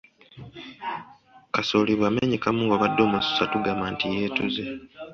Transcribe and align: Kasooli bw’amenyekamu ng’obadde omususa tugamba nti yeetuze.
Kasooli 1.53 1.93
bw’amenyekamu 1.99 2.59
ng’obadde 2.63 3.01
omususa 3.07 3.43
tugamba 3.53 3.85
nti 3.93 4.05
yeetuze. 4.13 4.63